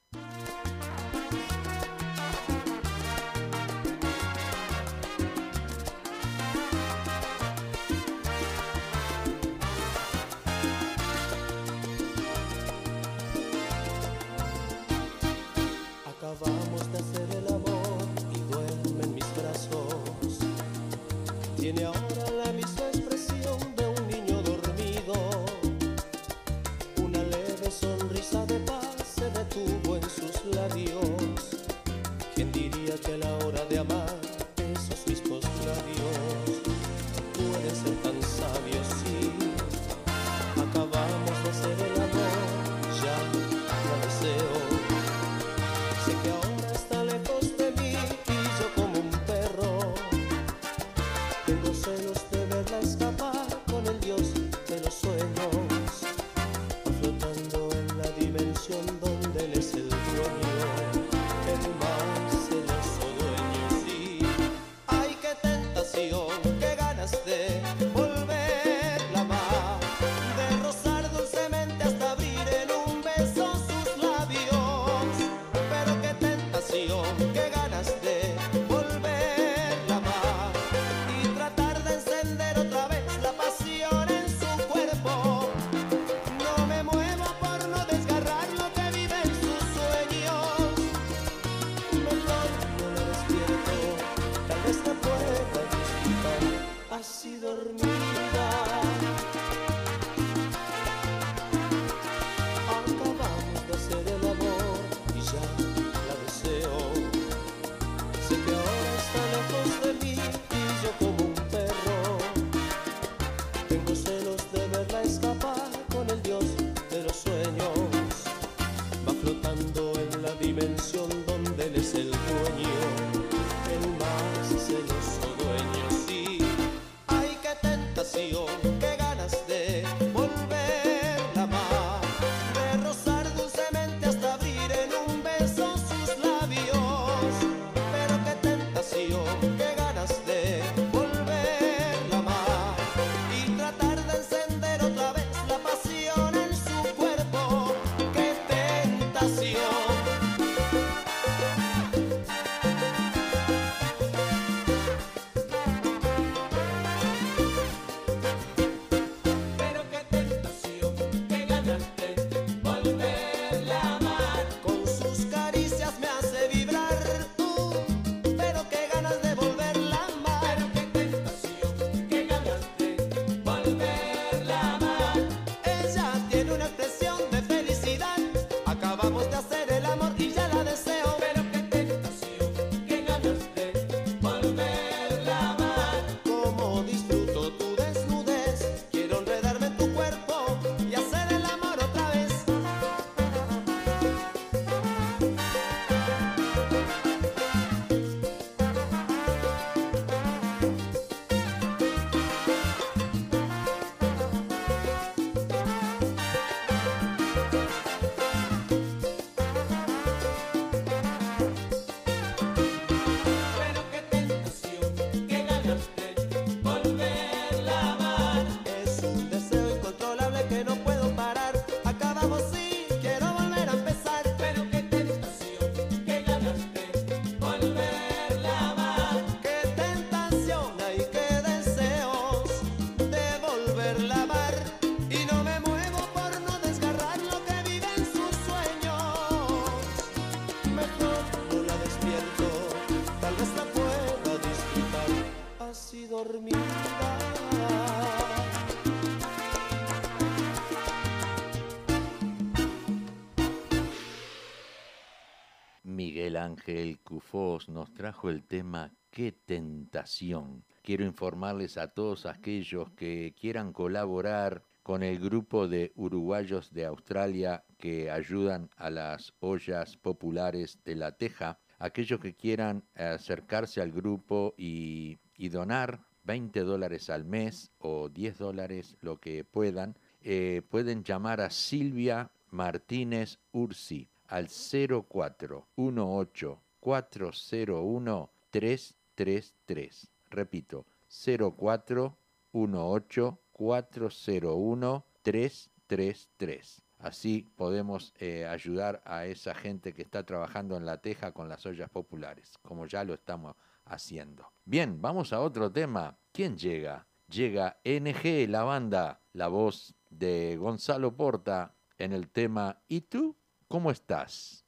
Ángel 256.41 256.99
Cufós 257.01 257.69
nos 257.69 257.93
trajo 257.93 258.29
el 258.29 258.43
tema 258.43 258.91
Qué 259.11 259.31
tentación. 259.31 260.65
Quiero 260.81 261.05
informarles 261.05 261.77
a 261.77 261.89
todos 261.89 262.25
aquellos 262.25 262.89
que 262.91 263.35
quieran 263.39 263.71
colaborar 263.71 264.63
con 264.81 265.03
el 265.03 265.19
grupo 265.19 265.67
de 265.67 265.91
uruguayos 265.95 266.73
de 266.73 266.85
Australia 266.85 267.63
que 267.77 268.09
ayudan 268.09 268.71
a 268.77 268.89
las 268.89 269.33
ollas 269.39 269.97
populares 269.97 270.79
de 270.83 270.95
la 270.95 271.11
Teja, 271.11 271.59
aquellos 271.77 272.19
que 272.19 272.33
quieran 272.33 272.83
acercarse 272.95 273.79
al 273.79 273.91
grupo 273.91 274.55
y, 274.57 275.19
donar 275.49 276.07
20 276.23 276.61
dólares 276.61 277.11
al 277.11 277.23
mes 277.23 277.71
o 277.77 278.09
10 278.09 278.39
dólares, 278.39 278.97
lo 279.01 279.19
que 279.19 279.43
puedan, 279.43 279.95
eh, 280.21 280.63
pueden 280.69 281.03
llamar 281.03 281.41
a 281.41 281.51
Silvia 281.51 282.31
Martínez 282.49 283.37
Ursi 283.51 284.09
al 284.31 284.47
0418 284.47 286.63
401 286.79 288.31
333. 288.49 290.11
Repito, 290.29 290.85
0418 291.09 293.39
401 293.51 295.05
333. 295.21 296.81
Así 296.99 297.51
podemos 297.55 298.13
eh, 298.19 298.45
ayudar 298.45 299.01
a 299.05 299.25
esa 299.25 299.53
gente 299.53 299.93
que 299.93 300.03
está 300.03 300.25
trabajando 300.25 300.77
en 300.77 300.85
la 300.85 301.01
teja 301.01 301.33
con 301.33 301.49
las 301.49 301.65
ollas 301.65 301.89
populares, 301.89 302.57
como 302.61 302.85
ya 302.85 303.03
lo 303.03 303.13
estamos 303.13 303.57
haciendo. 303.85 304.53
Bien, 304.63 305.01
vamos 305.01 305.33
a 305.33 305.41
otro 305.41 305.69
tema. 305.71 306.17
¿Quién 306.31 306.57
llega? 306.57 307.05
Llega 307.27 307.81
NG, 307.83 308.47
la 308.47 308.63
banda, 308.63 309.19
la 309.33 309.49
voz 309.49 309.93
de 310.09 310.55
Gonzalo 310.57 311.17
Porta 311.17 311.75
en 311.97 312.13
el 312.13 312.29
tema 312.29 312.81
¿Y 312.87 313.01
tú? 313.01 313.35
¿Cómo 313.71 313.89
estás? 313.89 314.65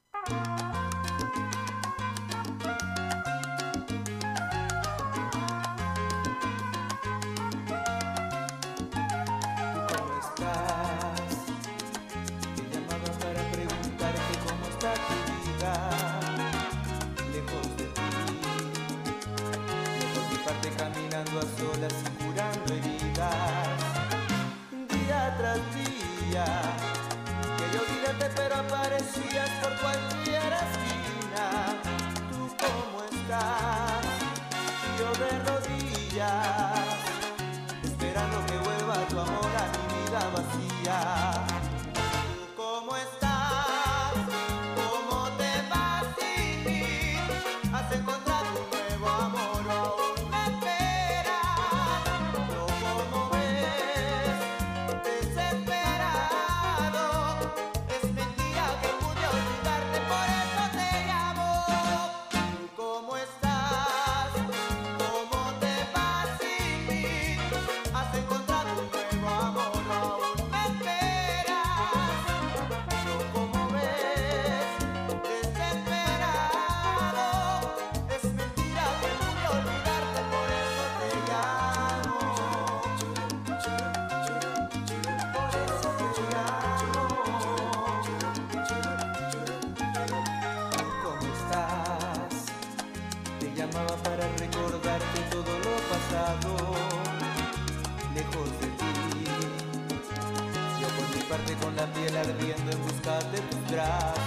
Parte 101.44 101.54
con 101.64 101.76
la 101.76 101.86
piel 101.92 102.16
ardiendo 102.16 102.72
en 102.72 102.82
busca 102.82 103.18
de 103.30 103.38
tus 103.40 103.70
brazos, 103.70 104.23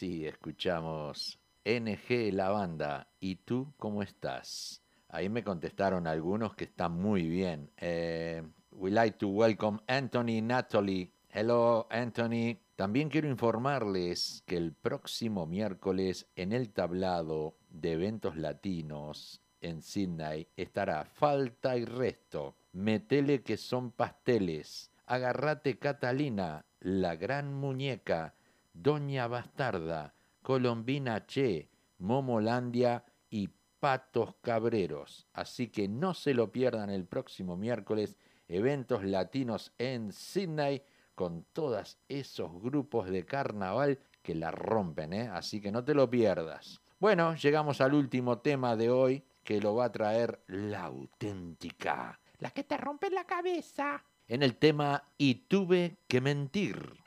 Así 0.00 0.26
escuchamos 0.26 1.38
NG 1.62 2.32
La 2.32 2.48
Banda. 2.48 3.06
¿Y 3.20 3.36
tú 3.36 3.74
cómo 3.76 4.02
estás? 4.02 4.82
Ahí 5.10 5.28
me 5.28 5.44
contestaron 5.44 6.06
algunos 6.06 6.54
que 6.54 6.64
están 6.64 6.92
muy 6.92 7.28
bien. 7.28 7.70
Eh, 7.76 8.42
we 8.72 8.90
like 8.90 9.18
to 9.18 9.28
welcome 9.28 9.78
Anthony 9.88 10.40
Natalie. 10.40 11.12
Hello, 11.28 11.86
Anthony. 11.90 12.56
También 12.76 13.10
quiero 13.10 13.28
informarles 13.28 14.42
que 14.46 14.56
el 14.56 14.72
próximo 14.72 15.44
miércoles 15.46 16.26
en 16.34 16.54
el 16.54 16.70
tablado 16.70 17.58
de 17.68 17.92
eventos 17.92 18.38
latinos 18.38 19.42
en 19.60 19.82
Sydney 19.82 20.48
estará 20.56 21.04
Falta 21.04 21.76
y 21.76 21.84
Resto. 21.84 22.56
Metele 22.72 23.42
que 23.42 23.58
son 23.58 23.90
pasteles. 23.90 24.90
Agarrate 25.04 25.78
Catalina, 25.78 26.64
la 26.80 27.16
gran 27.16 27.52
muñeca, 27.52 28.34
Doña 28.82 29.28
Bastarda, 29.28 30.14
Colombina 30.40 31.26
Che, 31.26 31.68
Momolandia 31.98 33.04
y 33.28 33.50
Patos 33.78 34.36
Cabreros. 34.40 35.26
Así 35.34 35.68
que 35.68 35.86
no 35.86 36.14
se 36.14 36.32
lo 36.32 36.50
pierdan 36.50 36.88
el 36.88 37.04
próximo 37.04 37.58
miércoles, 37.58 38.16
eventos 38.48 39.04
latinos 39.04 39.74
en 39.76 40.12
Sydney 40.12 40.82
con 41.14 41.44
todos 41.52 41.98
esos 42.08 42.50
grupos 42.62 43.10
de 43.10 43.26
carnaval 43.26 43.98
que 44.22 44.34
la 44.34 44.50
rompen, 44.50 45.12
¿eh? 45.12 45.28
así 45.28 45.60
que 45.60 45.70
no 45.70 45.84
te 45.84 45.92
lo 45.92 46.08
pierdas. 46.08 46.80
Bueno, 46.98 47.34
llegamos 47.34 47.82
al 47.82 47.92
último 47.92 48.38
tema 48.38 48.76
de 48.76 48.88
hoy 48.88 49.22
que 49.44 49.60
lo 49.60 49.74
va 49.74 49.86
a 49.86 49.92
traer 49.92 50.42
la 50.46 50.84
auténtica, 50.84 52.18
la 52.38 52.50
que 52.50 52.64
te 52.64 52.78
rompe 52.78 53.10
la 53.10 53.24
cabeza, 53.24 54.02
en 54.26 54.42
el 54.42 54.56
tema 54.56 55.02
Y 55.18 55.34
tuve 55.48 55.98
que 56.06 56.20
mentir. 56.20 56.99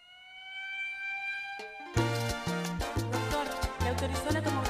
Autorizó 4.03 4.31
la 4.33 4.41
tomografía 4.41 4.62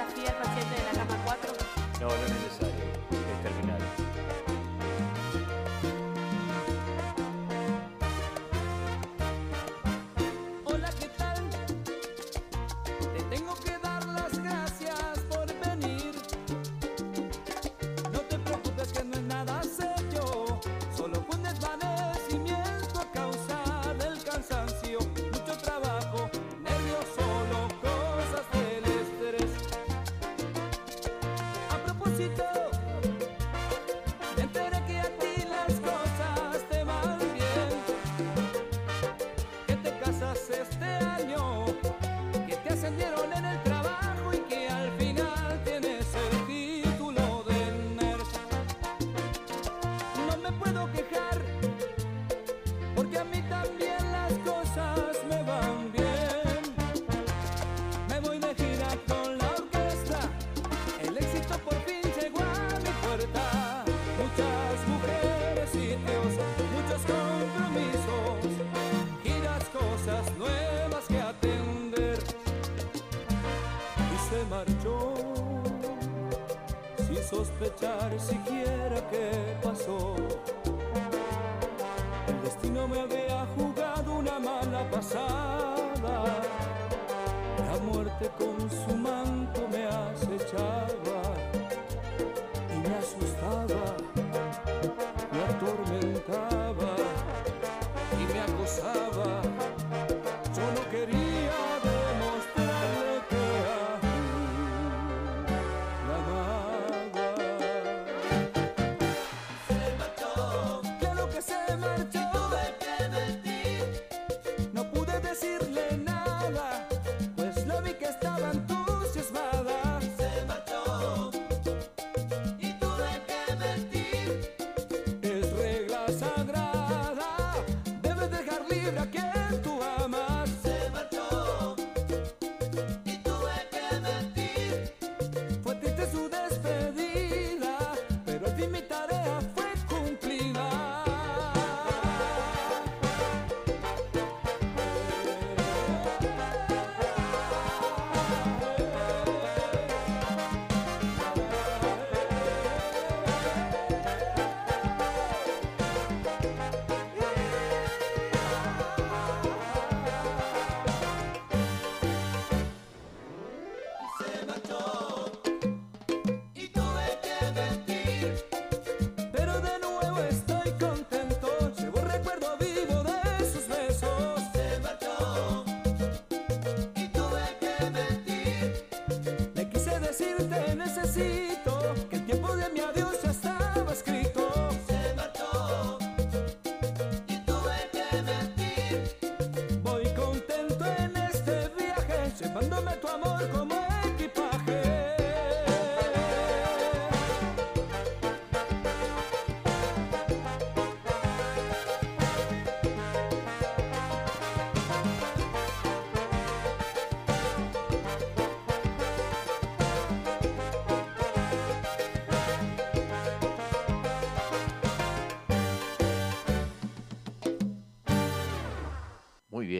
sospechar 77.63 78.19
siquiera 78.19 79.09
qué 79.09 79.31
pasó. 79.61 80.15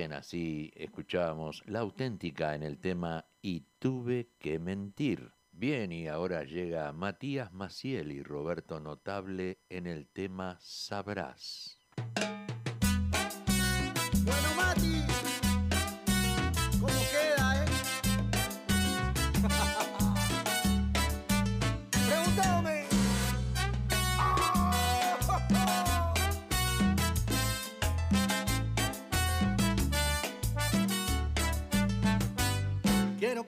Bien, 0.04 0.12
así 0.12 0.70
escuchábamos 0.76 1.64
la 1.66 1.80
auténtica 1.80 2.56
en 2.56 2.64
el 2.64 2.78
tema 2.78 3.26
Y 3.42 3.62
tuve 3.80 4.32
que 4.38 4.60
mentir. 4.60 5.32
Bien, 5.50 5.94
y 5.94 6.10
ahora 6.10 6.44
llega 6.44 6.92
Matías 6.92 7.54
Maciel 7.54 8.12
y 8.12 8.22
Roberto 8.22 8.82
Notable 8.82 9.60
en 9.70 9.88
el 9.88 10.10
tema 10.10 10.58
Sabrás. 10.60 11.80
Bueno, 14.26 14.48
Mati, 14.58 15.13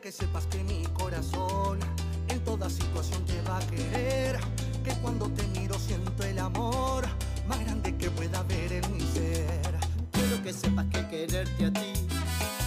que 0.05 0.11
sepas 0.11 0.45
que 0.51 0.63
mi 0.63 0.83
corazón 0.93 1.79
en 2.27 2.39
toda 2.41 2.69
situación 2.69 3.25
te 3.25 3.41
va 3.41 3.57
a 3.57 3.61
querer. 3.61 4.39
Que 4.83 4.93
cuando 5.01 5.27
te 5.29 5.41
miro 5.59 5.79
siento 5.79 6.23
el 6.23 6.37
amor 6.37 7.05
más 7.47 7.59
grande 7.61 7.97
que 7.97 8.11
pueda 8.11 8.37
haber 8.37 8.71
en 8.71 8.93
mi 8.93 9.01
ser. 9.01 9.73
Quiero 10.11 10.43
que 10.43 10.53
sepas 10.53 10.85
que 10.93 11.07
quererte 11.07 11.65
a 11.65 11.73
ti 11.73 11.93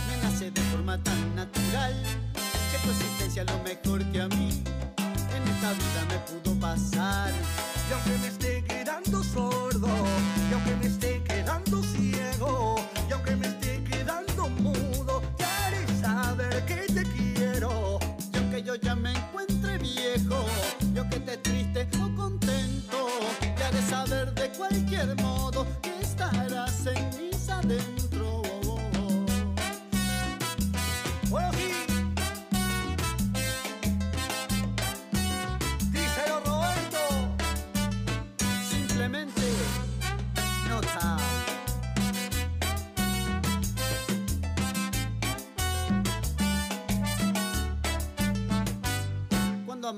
me 0.09 0.17
nace 0.21 0.51
de 0.51 0.61
forma 0.63 1.01
tan 1.01 1.37
natural. 1.37 1.95
Que 2.73 2.79
tu 2.83 2.91
existencia 2.91 3.43
es 3.43 3.51
lo 3.53 3.63
mejor 3.63 4.05
que 4.11 4.21
a 4.21 4.27
mí 4.27 4.61
en 5.37 5.43
esta 5.55 5.73
vida 5.75 6.01
me 6.09 6.19
pudo 6.41 6.59
pasar. 6.59 7.33
Y 7.89 7.93
aunque 7.93 8.19
me 8.21 8.27
esté 8.27 8.65
quedando 8.65 9.23
sordo, 9.23 9.89
y 10.51 10.55
aunque 10.55 10.75
me 10.75 10.87
esté 10.87 11.23
quedando 11.23 11.85
ciego, 11.85 12.75
y 13.09 13.13
aunque 13.13 13.28
ya 18.83 18.95
me 18.95 19.13
encuentre 19.13 19.79
viejo, 19.79 20.45
y 20.95 20.99
aunque 20.99 21.17
esté 21.17 21.37
triste 21.39 21.89
o 22.03 22.15
contento, 22.15 23.09
te 23.41 23.65
haré 23.65 23.83
saber 23.83 24.35
de 24.35 24.49
cualquier 24.51 25.15
modo 25.23 25.58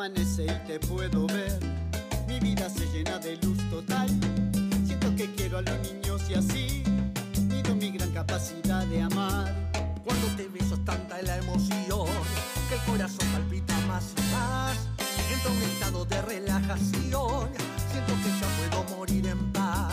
amanece 0.00 0.46
y 0.46 0.66
te 0.66 0.80
puedo 0.80 1.26
ver, 1.26 1.60
mi 2.26 2.40
vida 2.40 2.70
se 2.70 2.86
llena 2.86 3.18
de 3.18 3.36
luz 3.42 3.58
total. 3.68 4.08
Siento 4.86 5.14
que 5.14 5.30
quiero 5.34 5.58
a 5.58 5.60
los 5.60 5.78
niños 5.80 6.22
y 6.30 6.34
así 6.34 6.82
mido 7.50 7.76
mi 7.76 7.90
gran 7.90 8.10
capacidad 8.12 8.86
de 8.86 9.02
amar. 9.02 9.54
Cuando 10.02 10.26
te 10.38 10.48
beso 10.48 10.76
es 10.76 10.84
tanta 10.86 11.20
la 11.20 11.36
emoción 11.36 12.08
que 12.70 12.76
el 12.76 12.80
corazón 12.86 13.28
palpita 13.30 13.78
más 13.88 14.14
y 14.16 14.34
más. 14.34 14.78
Entro 15.30 15.50
en 15.50 15.56
un 15.58 15.62
estado 15.64 16.04
de 16.06 16.22
relajación, 16.22 17.50
siento 17.92 18.14
que 18.22 18.30
ya 18.40 18.70
puedo 18.70 18.96
morir 18.96 19.26
en 19.26 19.52
paz. 19.52 19.92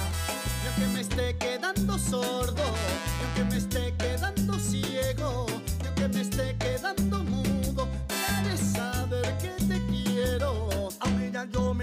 Y 0.63 0.67
aunque 0.67 0.87
me 0.93 1.01
esté 1.01 1.37
quedando 1.37 1.99
sordo, 1.99 2.63
y 2.63 3.25
aunque 3.25 3.43
me 3.51 3.57
esté 3.57 3.93
quedando 3.97 4.57
ciego, 4.57 5.47
y 5.83 5.85
aunque 5.85 6.07
me 6.07 6.21
esté 6.21 6.55
quedando 6.57 7.16
quiero. 11.45 11.76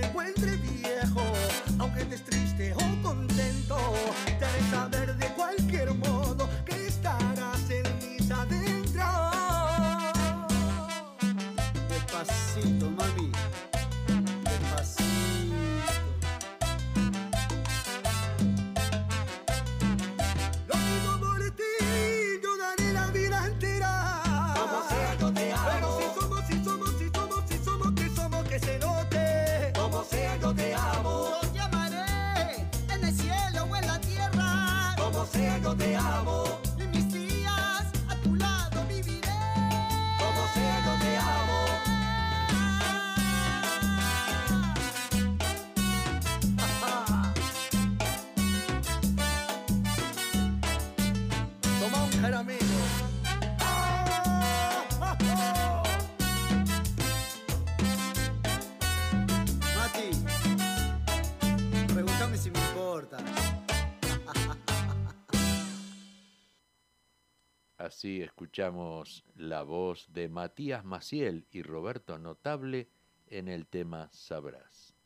Así 67.84 68.22
escuchamos 68.22 69.26
la 69.36 69.62
voz 69.62 70.10
de 70.10 70.30
Matías 70.30 70.86
Maciel 70.86 71.46
y 71.50 71.62
Roberto 71.62 72.18
Notable 72.18 72.88
en 73.26 73.46
el 73.46 73.66
tema 73.66 74.08
Sabrás. 74.10 74.96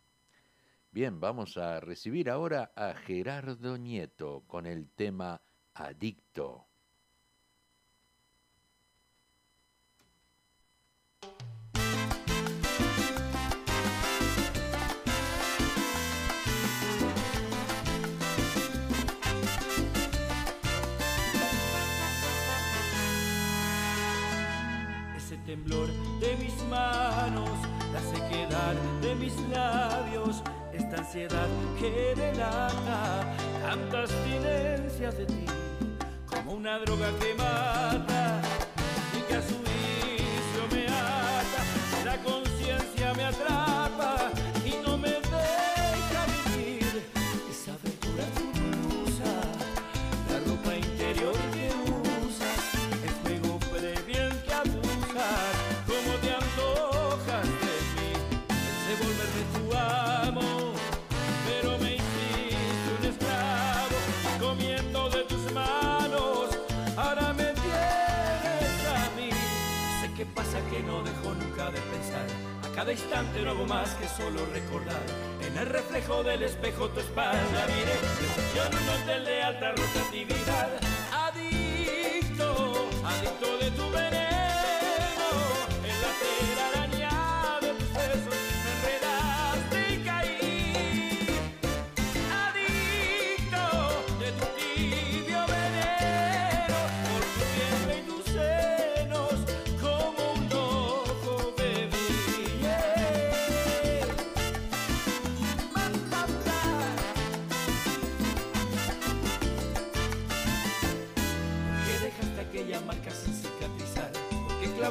Bien, 0.93 1.19
vamos 1.19 1.57
a 1.57 1.81
recibir 1.81 2.31
ahora 2.31 2.71
a 2.77 2.95
Gerardo 2.95 3.79
Nieto 3.79 4.45
con 4.47 4.65
el 4.65 4.89
tema 4.91 5.43
Adicto. 5.75 6.68
Temblor 25.49 25.89
de 26.21 26.37
mis 26.37 26.63
manos, 26.65 27.49
la 27.91 28.01
sequedad 28.03 28.75
de 29.01 29.15
mis 29.15 29.35
labios, 29.49 30.43
esta 30.75 30.99
ansiedad 30.99 31.49
que 31.81 32.15
delata 32.15 33.35
tanta 33.63 34.01
abstinencia 34.01 35.11
de 35.11 35.25
ti, 35.25 35.47
como 36.27 36.53
una 36.53 36.79
droga 36.81 37.09
que 37.19 37.33
mata 37.33 38.43
que 70.71 70.83
no 70.83 71.03
dejo 71.03 71.35
nunca 71.35 71.71
de 71.71 71.81
pensar, 71.81 72.27
a 72.65 72.75
cada 72.75 72.93
instante 72.93 73.43
no 73.43 73.51
hago 73.51 73.67
más 73.67 73.91
que 73.95 74.09
solo 74.09 74.47
recordar, 74.47 75.03
en 75.43 75.59
el 75.59 75.67
reflejo 75.67 76.23
del 76.23 76.43
espejo 76.43 76.89
tu 76.89 77.01
espalda, 77.01 77.67
mire, 77.69 77.93
reflexión 77.93 78.83
un 78.83 78.89
hotel 78.89 79.25
de 79.27 79.43
alta 79.43 79.71
rotatividad, 79.73 80.69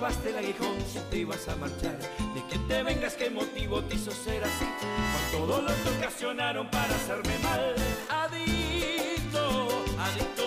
Que 0.08 0.14
clavaste 0.14 0.30
el 0.30 0.38
aguijón 0.38 0.78
si 0.90 1.00
te 1.10 1.18
ibas 1.18 1.50
a 1.50 1.56
marchar? 1.58 1.98
¿De 2.34 2.42
que 2.50 2.58
te 2.60 2.82
vengas? 2.82 3.16
¿Qué 3.16 3.30
motivo 3.30 3.84
te 3.84 3.96
hizo 3.96 4.12
ser 4.12 4.42
así? 4.42 4.66
Con 5.34 5.42
todo 5.42 5.62
lo 5.62 5.68
que 5.68 5.98
ocasionaron 5.98 6.70
para 6.72 6.96
hacerme 6.96 7.38
mal. 7.40 7.76
Adicto, 8.10 9.68
adicto 10.00 10.47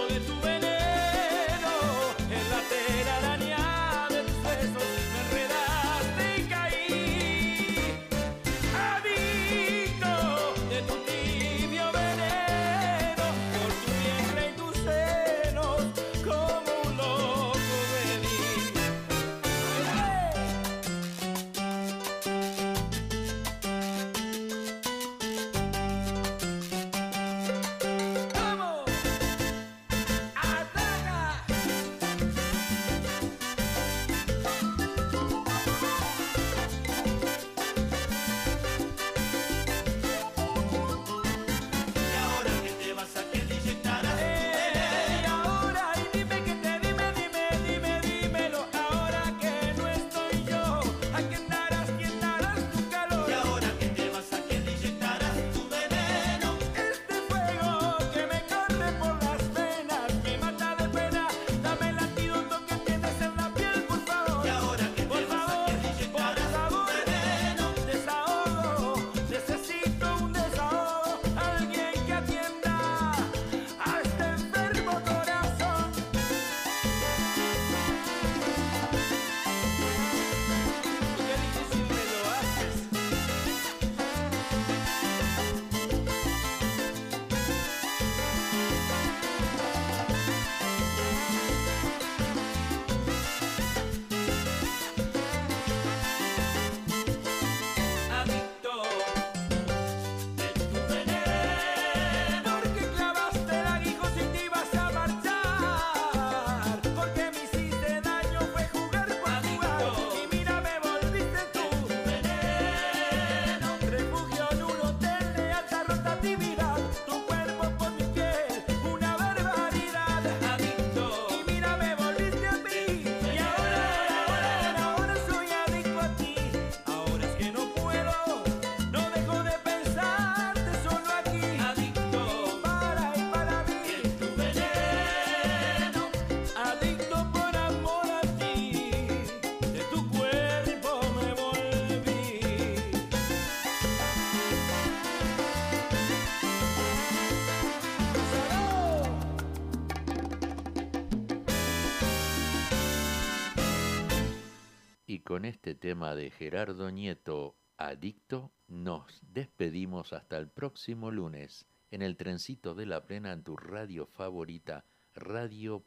con 155.30 155.44
este 155.44 155.76
tema 155.76 156.16
de 156.16 156.32
Gerardo 156.32 156.90
Nieto, 156.90 157.54
Adicto, 157.76 158.50
nos 158.66 159.20
despedimos 159.22 160.12
hasta 160.12 160.36
el 160.36 160.48
próximo 160.48 161.12
lunes 161.12 161.68
en 161.92 162.02
el 162.02 162.16
trencito 162.16 162.74
de 162.74 162.86
la 162.86 163.06
plena 163.06 163.30
en 163.30 163.44
tu 163.44 163.56
radio 163.56 164.06
favorita, 164.08 164.84
Radio 165.14 165.84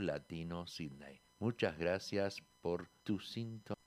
Latino 0.00 0.66
Sydney. 0.66 1.22
Muchas 1.38 1.78
gracias 1.78 2.42
por 2.60 2.88
tu 3.04 3.20
sintonía. 3.20 3.79